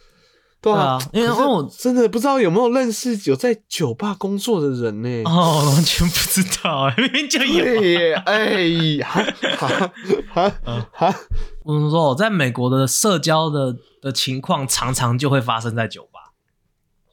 [0.60, 8.16] 对啊，因为我真的不知道有没有认识有在酒吧工作的人呢、哦，完全不知道哎， 明明就有。
[8.26, 9.24] 哎，哈
[9.56, 9.92] 哈
[10.34, 11.14] 哈哈，
[11.62, 16.32] 我跟你说，我在美国的社交的的情况，常常就会发生在酒吧，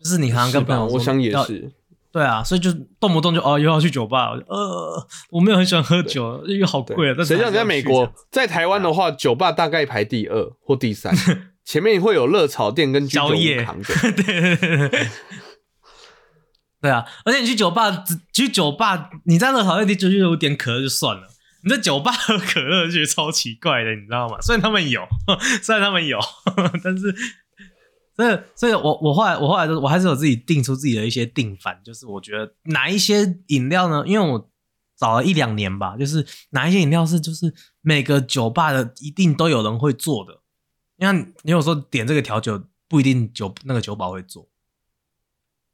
[0.03, 0.51] 就是你常常？
[0.51, 1.71] 跟朋友我想也是。
[2.15, 7.13] 对啊，所以就动不动就哦又要去酒吧，我就呃，我没有很喜欢喝酒，因为好贵啊。
[7.17, 11.13] 但是谁叫你在美国在台湾的话，酒吧大概排第二或第三，
[11.65, 13.93] 前面会有热炒店跟宵夜扛着。
[14.15, 14.89] 对对对对
[16.81, 16.89] 对。
[16.89, 21.27] 啊，而且你去酒吧，只去酒吧，你在热炒店、居酒屋点渴了就算了，
[21.65, 24.37] 你在酒吧喝可乐就觉得超奇怪的，你知道吗？
[24.39, 25.05] 虽然他们有，
[25.61, 26.17] 虽然他们有，
[26.81, 27.13] 但是，
[28.15, 34.03] 所以，所以我我后来我后来我还是有自己定出自己的一些定番，就是我觉得哪一些饮料呢？
[34.07, 34.49] 因为我
[34.95, 40.39] 找了一两年吧，就是哪一些饮料是就是每个酒吧的一定都有人会做的。
[40.95, 44.47] 你看，你有时候点这个调酒不一定酒那个酒保会做，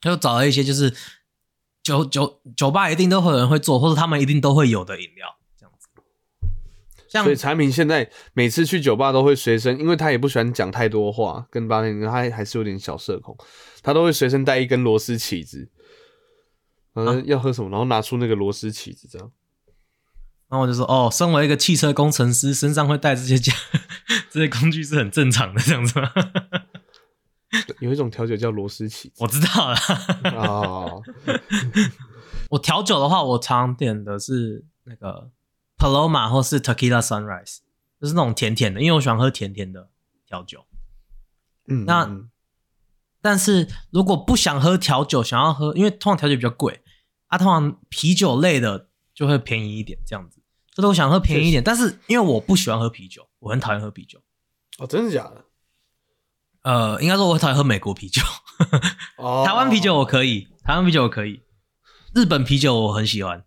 [0.01, 0.91] 他就找了一些就是
[1.83, 5.35] 酒酒酒吧一定都会有人会做，或者他们一定都会有的饮料。
[7.11, 13.37] 像所以产品现在每次去酒吧都会随身，因为他也不喜欢讲太多话，跟八天他还是有点小社恐，
[13.83, 15.67] 他都会随身带一根螺丝起子，
[16.95, 19.29] 嗯，要喝什么，然后拿出那个螺丝起子这样。
[20.47, 23.51] 然后我就说，哦，身为一个汽车工程师，身上会带这些家
[24.31, 26.09] 这些工具是很正常的，这样子吗？
[27.81, 29.77] 有一种调酒叫螺丝起子，我知道了。
[30.37, 31.03] 哦，
[32.51, 35.29] 我调酒的话，我常点的是那个。
[35.81, 37.57] Paloma 或是 Tequila Sunrise，
[37.99, 39.89] 就是那种甜甜的，因为我喜欢喝甜甜的
[40.27, 40.67] 调酒。
[41.67, 42.07] 嗯，那
[43.19, 46.83] 但是如果不想喝调酒，想要喝，因为通常调酒比较贵
[47.27, 50.39] 啊，通常啤酒类的就会便宜一点，这样子。
[50.75, 54.21] 就是我想喝便宜一点，但是因为我不喜欢喝啤酒，我很讨厌喝啤酒。
[54.77, 55.45] 哦，真的假的？
[56.61, 58.21] 呃，应该说我讨厌喝美国啤酒。
[59.17, 61.41] 哦， 台湾啤酒我可以，台湾啤酒我可以，
[62.13, 63.43] 日本啤酒我很喜欢。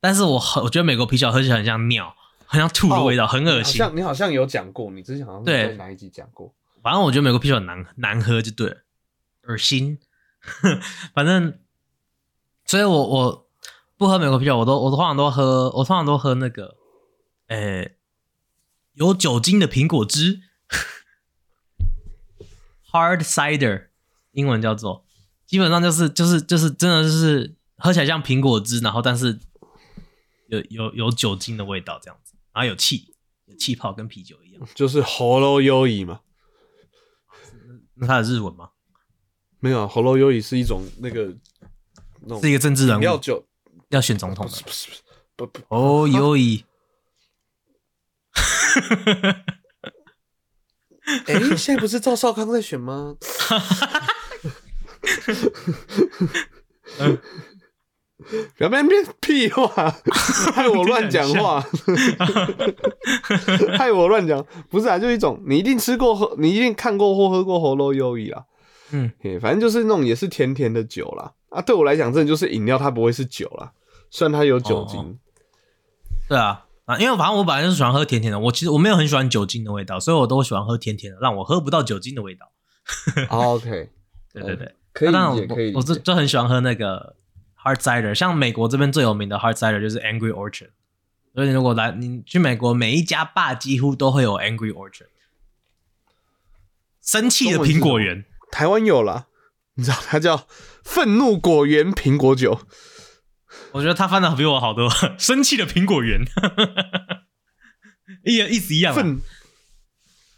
[0.00, 3.76] 但是我很，我觉得美国啤酒喝起来很像尿，很像吐的味道，很恶心。
[3.76, 6.54] 像你好像有讲过，你之前好像对哪一集讲过。
[6.82, 8.78] 反正我觉得美国啤酒很难难喝，就对了，
[9.42, 9.98] 恶心。
[11.12, 11.58] 反正，
[12.64, 13.46] 所以我我
[13.98, 16.78] 不喝美国啤酒，我都我通常都喝，我通常都喝那个，
[17.48, 17.96] 诶，
[18.94, 20.40] 有酒精的苹果汁，
[22.90, 23.88] hard cider，
[24.32, 25.04] 英文叫做，
[25.44, 29.38] 基本上就是就是就是真的就是喝起来像苹果汁，然后但是。
[30.50, 33.14] 有有有酒精的味道，这样子，然后有气，
[33.46, 36.20] 有气泡，跟啤酒一样，就是喉咙优怡嘛。
[37.94, 38.70] 那它的日文吗？
[39.60, 41.34] 没有，喉咙优怡是一种那个，
[42.40, 43.46] 是一个政治人物，要酒
[43.90, 44.88] 要选总统的，不是
[45.36, 46.64] 不不哦优怡。
[51.26, 53.16] 哎，现在不是赵少康在选吗？
[58.56, 59.68] 不要变变屁话，
[60.52, 61.64] 害我乱讲话，
[63.78, 68.44] 害我乱讲，不是啊，就一种你一定吃过喝，你一定看过或喝过喉咙优怡啊，
[68.92, 71.32] 嗯，反正就是那种也是甜甜的酒啦。
[71.48, 73.72] 啊，对我来讲，真的就是饮料，它不会是酒啦，
[74.10, 75.18] 虽然它有酒精。
[76.28, 82.52] 对啊，啊，因为反正我本来就是喜欢喝甜甜的，我其实我没有很喜欢酒精的味道，所以我都喜欢喝甜甜的，让我喝不到酒精的味道。
[83.30, 83.90] OK，
[84.32, 87.16] 对对对，可以理解，可以，我就就很喜欢喝那个。
[87.62, 90.70] Hard cider，像美国这边最有名的 Hard cider 就是 Angry Orchard，
[91.34, 95.08] 所以你如果来，你去美国每一家坝几乎都会有 Angry Orchard，
[97.02, 98.24] 生气的苹果园。
[98.50, 99.26] 台湾有了，
[99.74, 100.46] 你知道它叫
[100.82, 102.60] 愤怒果园苹果酒。
[103.72, 106.22] 我觉得他翻的比我好多， 生气的苹果园，
[108.24, 109.20] 意意思一样。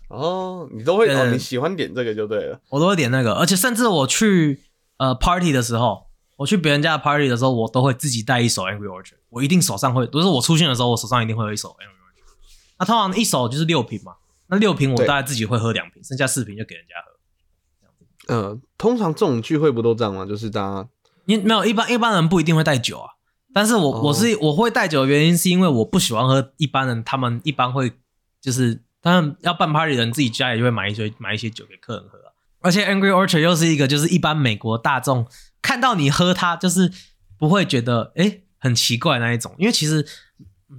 [0.08, 4.60] 哦，你都会哦，你喜欢点这个就对了，我都会点那个，而且甚至我去
[4.96, 6.01] 呃 party 的时候。
[6.36, 12.34] 我去别人家的 party 的时候，我都会自己带一首 Angry Orchard，我一定手上会，不是我出现的时候，我手上一定会有一首 Angry Orchard。
[12.78, 14.14] 那通常一手就是六瓶嘛，
[14.48, 18.34] 那六瓶我大概自己会喝两瓶，剩下四瓶就给人家喝。
[18.34, 20.24] 呃，通常这种聚会不都这样吗？
[20.26, 20.88] 就是大家，
[21.26, 23.10] 你没有一般一般人不一定会带酒啊，
[23.52, 27.92] 但是我我是我会带酒的原因是因为我不喜欢喝一般人，他们一般会
[28.40, 32.18] 就是他们要办 party 的人自己家里就会买一些买一些酒给客人喝，
[32.60, 35.26] 而且 Angry Orchard 又是一个就是一般美国大众。
[35.62, 36.92] 看到你喝它，就是
[37.38, 40.06] 不会觉得哎很奇怪那一种，因为其实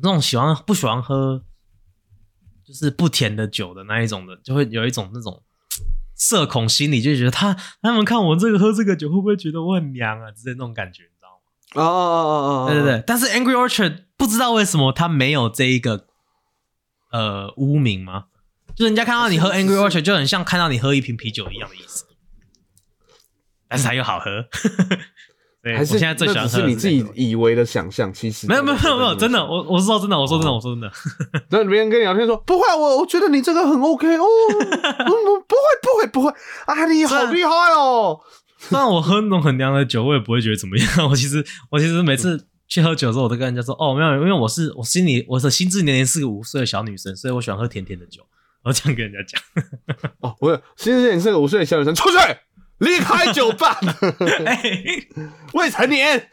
[0.03, 1.43] 那种喜欢不喜欢喝
[2.63, 5.41] 就是不甜的酒的那一种的，就会有一种那种
[6.17, 10.31] 社恐心理，就觉得他他们看我这个喝这个酒，会不会觉得我很娘啊？
[10.31, 11.81] 之类那种感觉，你知道吗？
[11.81, 13.03] 哦哦哦哦，对对对。
[13.05, 16.07] 但是 Angry Orchard 不知道为什么他没有这一个
[17.11, 18.25] 呃污名吗？
[18.75, 22.05] 就人家看到你喝 Angry Orchard 就很像看到你喝一瓶啤酒一样的意思。
[23.73, 24.29] 但是它又好喝，
[25.75, 26.59] 还是现在最喜欢喝。
[26.59, 30.91] 是你自己以为的想象，其实没有没有没有没有，真的，我我是说真的，我说真的，我说真的。
[31.49, 36.29] 那别人跟你聊天说不会，我我觉得你这个很 OK 哦，不 不不会不会不会
[36.67, 38.19] 啊，你好厉害哦。
[38.59, 41.09] 虽然我喝那种很凉的酒，我也不会觉得怎么样。
[41.09, 48.21] 我其实我其实每次去喝酒的时候，我都跟人家说哦没有，因为我是我心里我的心智年龄是个五岁的小女生，所以我喜欢喝甜甜的酒。
[48.63, 49.41] 我这样跟人家讲。
[50.21, 52.15] 哦，不是，心智年龄是个五岁的小女生，出去。
[52.79, 53.79] 离开酒吧，
[55.53, 56.29] 未成年。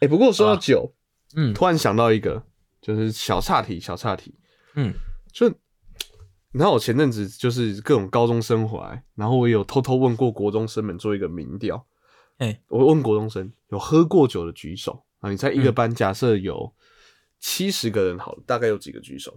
[0.00, 0.94] 哎，不过说到酒，
[1.34, 2.44] 嗯，突然想到一个，
[2.80, 4.34] 就是小岔题，小岔题。
[4.74, 4.94] 嗯，
[5.32, 11.86] 就你知道我前阵子就是各种高中生回来，然后我有偷偷问过国中生们做一个民调。
[12.38, 15.28] 哎，我问国中生有喝过酒的举手啊！
[15.28, 16.72] 你猜一个嗯班假设有
[17.40, 19.36] 七十个人好了，大概有几个举手？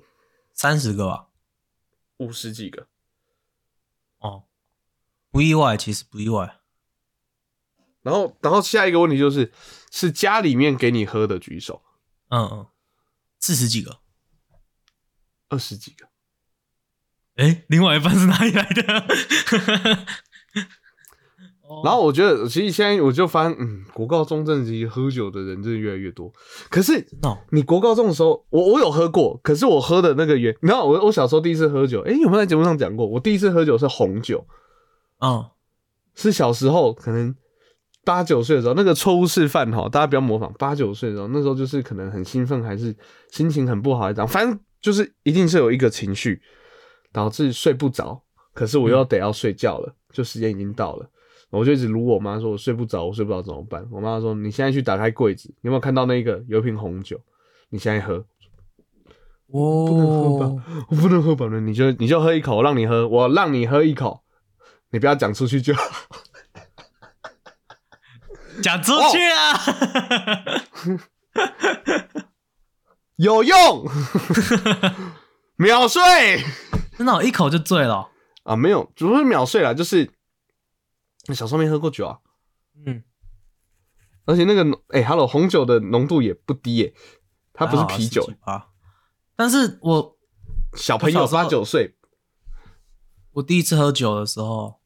[0.54, 1.26] 三十个吧。
[2.18, 2.88] 五十几个。
[4.20, 4.44] 哦，
[5.32, 6.58] 不意外，其实不意外。
[8.04, 9.52] 然后，然后下一个问题就是，
[9.92, 11.82] 是家里面给你喝的举手，
[12.30, 12.68] 嗯嗯，
[13.40, 14.00] 四十几个。
[15.50, 16.08] 二十几个。
[17.36, 19.06] 哎，另外一半是哪里来的？
[21.64, 26.34] 哦然后我觉得，其实现在我就发现，嗯，国高中真的喝酒的人真的越来越多。
[26.70, 33.06] 可是哦，你国高中的时候，我我有喝过，可是我喝的那个原，你知道我我小时候第一次喝酒，诶，有没有在节目上讲过？
[33.08, 34.46] 我第一次喝酒是红酒，
[35.22, 35.46] 嗯，
[36.16, 37.36] 是小时候可能
[38.04, 40.52] 八九岁的时候，那个错误示范哈，大家不要模仿。
[40.60, 42.96] 八九岁的时候，那时候就是可能很兴奋，还是
[43.30, 46.42] 心情很不好，还是样，反正就是一定是有一个情绪
[47.14, 48.22] 导致睡不着，
[48.54, 51.08] 可是我又得要睡觉了，就时间已经到了。
[51.52, 53.86] 我就一直撸我妈，说我睡不着，我睡不着怎么办？
[53.92, 57.20] 我妈说：“你现在去打开柜子，你有没有看到那个有一瓶红酒？
[57.70, 58.26] 你现在喝，
[59.48, 60.64] 哦，不能喝吧？
[60.90, 61.50] 我不能喝吧？
[61.52, 64.22] 那你就你就喝一口，我让你喝，我让你喝一口，
[64.92, 65.84] 你不要讲出去就好。
[68.62, 69.54] 讲出去啊！
[73.16, 73.86] 有用，
[75.58, 76.02] 秒睡
[76.98, 78.10] 真的我，一口就醉了哦。
[78.44, 78.56] 啊！
[78.56, 80.12] 没有，不是秒睡啦，就是
[81.34, 82.20] 小时候没喝过酒啊，
[82.86, 83.04] 嗯，
[84.26, 86.94] 而且那个哎、h e l l o 红酒的浓度也不低耶、
[87.54, 88.68] 它不是啤酒、啊。
[89.36, 90.18] 但是我
[90.76, 91.96] 小朋友八九岁，
[93.34, 94.81] 我第一次喝酒的时候，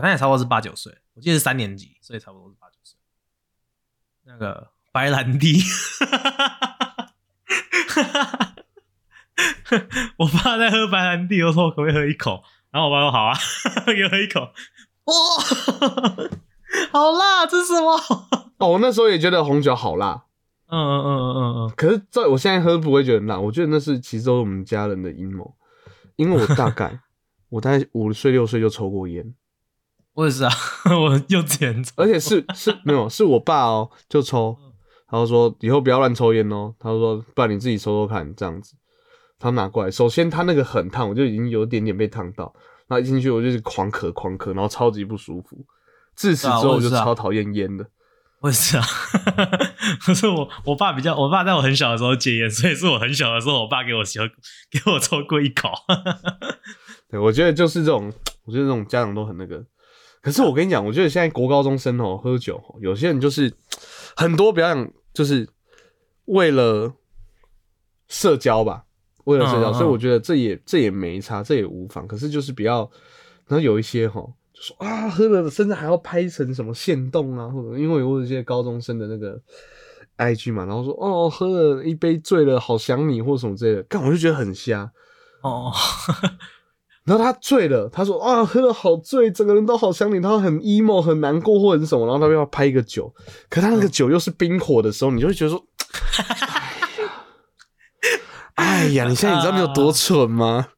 [0.00, 2.98] 好像也差不多是八九岁，我记得是三年级，所以差不多是八九岁。
[4.24, 5.60] 那个白兰地，
[10.16, 12.42] 我爸在喝白兰地，我说我可不可以喝一口？
[12.70, 13.36] 然后我爸说好啊，
[13.86, 14.40] 给我喝一口。
[15.04, 15.14] 哇，
[16.92, 17.98] 好辣，这是什么？
[18.58, 20.24] 哦，我那时候也觉得红酒好辣，
[20.68, 25.56] 嗯嗯嗯嗯嗯嗯，可是在我现在喝不会觉得辣，我觉得那是其实都是我们家人的阴谋，
[26.16, 27.00] 因为我大概
[27.50, 29.34] 我大概五岁六岁就抽过烟，
[30.20, 30.52] 我也是啊，
[30.84, 34.54] 我幼稚园抽而且是是没有是我爸哦就抽，
[35.08, 38.74] 他就说以后不要乱抽烟哦，他说不然你自己抽抽看这样子，
[39.38, 42.52] 他拿过来，首先他那个很烫，我就已经有点点被烫到，
[42.86, 45.56] 然后一进去我就是狂咳狂咳，然后超级不舒服，
[46.14, 47.86] 自此之后我就超讨厌烟的。
[48.40, 48.84] 我也是啊，
[50.04, 54.20] 可是我我爸比较，我爸在我很小的时候戒烟，所以是我很小的时候，我爸给我抽
[54.70, 55.70] 给我抽过一口。
[57.10, 58.12] 对，我觉得就是这种，
[58.44, 59.64] 我觉得这种家长都很那个。
[60.22, 63.52] 可是我跟你讲，我觉得现在国高中生哦，喝酒哦，有些人就是
[64.14, 65.48] 很多表演，就是
[66.26, 66.92] 为了
[68.08, 68.84] 社交吧，
[69.24, 72.06] 为了社交，嗯嗯嗯所以我觉得这也这也没差，这也无妨。
[72.06, 72.90] 可是就是比较，
[73.46, 74.20] 然后有一些哈，
[74.52, 79.40] 就说啊，喝了甚至还要拍成什么现动啊，或者因为我有一些高中生的那个
[80.18, 84.92] IG 嘛，然后说哦，喝了一杯醉了，好想你或什么之类的，干我就觉得很瞎。
[85.42, 85.72] 哦，
[87.10, 93.12] 然后他醉了，他说啊，喝了好醉，整个人都好想你，他很 emo 很难过或者是什么，然后他要拍一个酒，
[93.48, 95.60] 可他那个酒又是冰火的时候，你就会觉得说，
[98.54, 100.68] 哎呀，你现在你知道你有多蠢吗？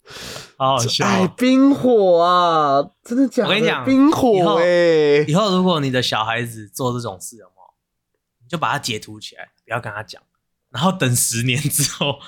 [0.57, 1.31] 好好笑哎，哦。
[1.37, 3.51] 冰火啊，真的假的？
[3.51, 7.75] 我跟你讲冰火哎、以后如果你的小孩子做这种事，有没有？
[8.43, 10.23] 你就把他截图起来，不要跟他讲，
[10.71, 12.19] 然后等十年之后，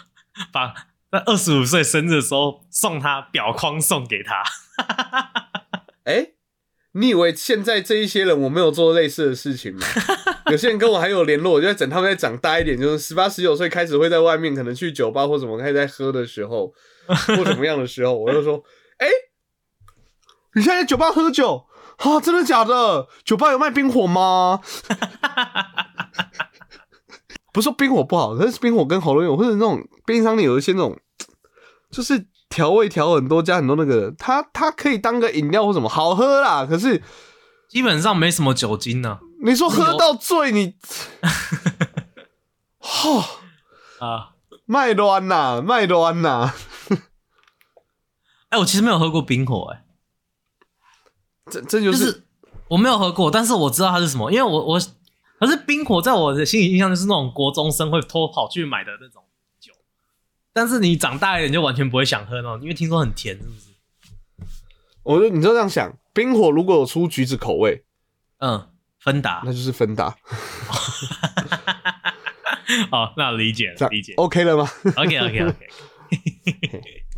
[0.52, 0.74] 把
[1.14, 4.42] 在二十五岁生日的时候送他表框送给他。
[6.02, 6.32] 哎、
[6.94, 9.86] 你以为现在这一些人我没有做类似的事情吗？
[10.50, 16.74] 有些人跟我还有联络，我就在等他们再长大一点，就是十八、十九岁开始会在外面可能去酒吧或什么开始在喝的时候，
[17.06, 18.60] 或怎么样的时候，我就说
[18.98, 19.06] ：“哎、
[20.54, 21.66] 你现在在酒吧喝酒
[21.98, 22.18] 啊？
[22.20, 23.06] 真的假的？
[23.24, 24.60] 酒吧有卖冰火吗？”
[27.52, 30.98] 不是说冰火不好，但是冰火跟喉咙有或者那种冰箱里有一些那种，
[31.94, 36.66] 就是调味调很多，加很多那个，它它可以当个饮料或什么，好喝啦。
[36.66, 37.02] 可是
[37.68, 40.74] 基本上没什么酒精呢、你说喝到醉，你，
[42.78, 43.24] 哈、
[44.06, 44.30] 啊。
[44.66, 46.54] 卖乱呐，卖乱呐，
[48.48, 49.84] 哎、我其实没有喝过冰火、哎。
[51.50, 52.24] 这这就、就是是
[52.68, 54.80] 我没有喝过，但是我知道它是什么，因为我我
[55.38, 59.23] 可是冰火在我的心里印象就是那种国中生会偷跑去买的那种酒，
[60.54, 63.66] 但是你长大一点就完全不会想喝那种，因为听说很甜，是不是？
[65.02, 67.84] 我就你就这样想，冰火如果有出橘子口味，
[68.38, 68.68] 嗯，
[69.00, 70.16] 芬达那就是芬达。
[72.90, 74.14] 好， 那理解了，理解。
[74.14, 75.68] OK 了吗？OK OK OK，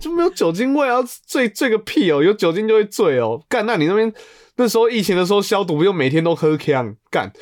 [0.01, 2.23] 就没有酒精味啊，醉醉个屁哦！
[2.23, 3.45] 有酒精就会醉哦。
[3.49, 4.13] 干，那你那边
[4.57, 6.97] 那时候疫情的时候消毒，不就每天都喝呛？
[7.11, 7.33] 干，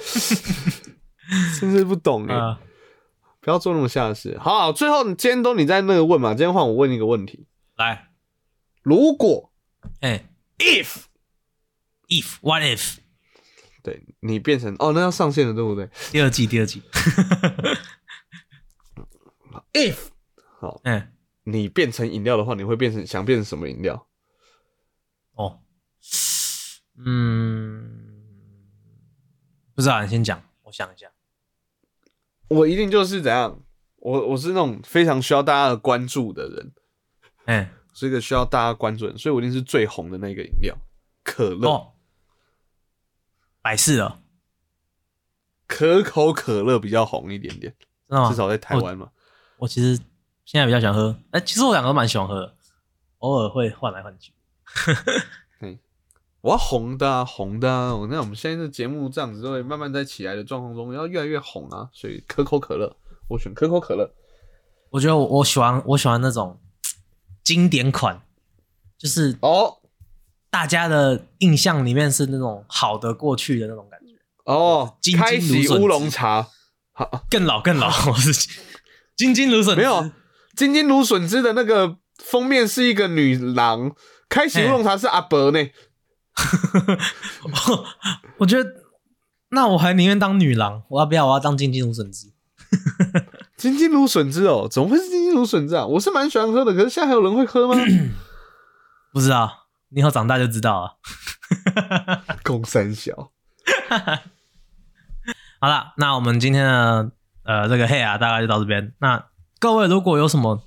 [1.58, 2.58] 真是不懂哎、啊，
[3.44, 4.38] 不要做那么下的事。
[4.38, 8.08] 好最后今天都你在那个问嘛，今天换我问一个问题：来，
[8.82, 9.52] 如果
[10.00, 12.96] 哎 if，if what if
[13.82, 16.82] 对你变成哦，那要上线了，对不对第二季第二季？
[19.74, 19.96] if
[20.58, 24.08] 好，哎，你变成饮料的话，你会变成想变成什么饮料？
[25.34, 25.60] 哦，
[26.96, 28.22] 嗯，
[29.74, 31.10] 不知道，你先讲，我想一下。
[32.54, 33.60] 我一定就是怎样，
[33.96, 36.72] 我我是那种非常需要大家的关注的人，
[37.46, 40.76] 哎，是一个需要大家关注的人，所以我一定是最红的那个饮料，
[41.22, 41.68] 可乐。
[41.68, 41.92] 哦，
[43.62, 44.20] 百事了，
[45.66, 47.74] 可口可乐比较红一点点？
[48.28, 49.10] 至少在台湾嘛。
[49.56, 50.00] 我其实
[50.44, 52.56] 现在比较喜欢喝，哎、其实我两个都蛮喜欢喝的，
[53.18, 54.32] 偶尔会换来换去。
[56.44, 57.96] 我要红的啊，红的啊！
[57.96, 61.88] 我那我们现在的节目这样子都会慢慢在起来的状况中，要越来越红啊。
[61.90, 62.94] 所以可口可乐，
[63.28, 64.12] 我选可口可乐。
[64.90, 66.60] 我觉得我我喜欢我喜欢那种
[67.42, 68.20] 经典款，
[68.98, 69.78] 就是哦
[70.50, 74.12] 大家的印象里面是那种好的过去的那种感觉。
[74.44, 76.46] 哦金，开金芦笋喜乌龙茶，
[76.92, 78.50] 好更老更老， 我是
[79.16, 80.10] 金金芦笋没有
[80.54, 83.96] 金金芦笋汁的那个封面是一个女郎，
[84.28, 85.58] 开始乌龙茶是阿伯呢。
[88.38, 88.70] 我觉得
[89.50, 91.26] 那我还宁愿当女郎，我要不要？
[91.26, 92.32] 我要当金金芦笋汁。
[93.56, 95.86] 金金芦笋汁哦，怎么会是金金芦笋汁啊？
[95.86, 97.74] 我是蛮喜欢喝的，可是现在还有人会喝吗？
[99.12, 100.96] 不知道，你以后长大就知道了。
[102.42, 103.30] 公三小，
[105.60, 107.12] 好了，那我们今天的
[107.44, 108.92] 呃这个黑啊大概就到这边。
[108.98, 109.26] 那
[109.60, 110.66] 各位如果有什么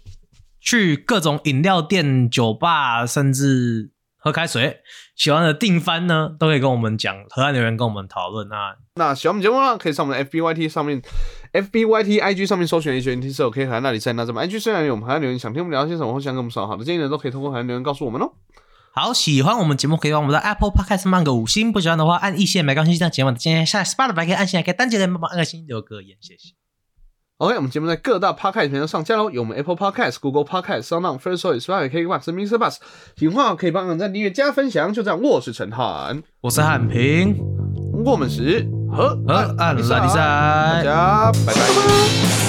[0.62, 3.92] 去各种饮料店、酒吧，甚至
[4.28, 4.82] 喝开水
[5.16, 8.52] 喜欢的定番呢，都可以跟我们讲，河岸留言跟我们讨论。
[8.52, 11.02] 啊那喜欢我们节目呢，可以上我们的 FBYT 上面
[11.54, 18.34] ，FBYT IG 上面搜寻 H N T 是 OK 海岸那里在那这么 IG 虽然有我们海岸留言想听我们聊些什么，或想给我们什么好的建议呢，都可以通过海岸留言告诉我们哦。
[18.94, 22.98] 好，喜欢我们节目可以帮我们的 Apple Podcast 上按个五星，不喜欢的话按一线没关系。
[22.98, 26.57] 这样节目今天下 Spotify 可以按下来，可以单节的帮忙按个星留个言，谢谢。
[27.40, 32.58] OK，我们节目在各大 Podcast 平台上架喽，有我们 Apple Podcast、Google Podcast、SoundOn、First Story、Spotify、KKBox、Mr.
[32.58, 32.78] Bus。
[33.16, 34.92] 喜欢可以帮我们在订阅加分享。
[34.92, 37.38] 就这样，我是陈汉，我是汉平，
[38.04, 42.47] 我们是和河岸拉力赛大家拜拜。